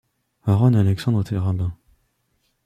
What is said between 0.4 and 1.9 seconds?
Aaron Alexandre était rabin.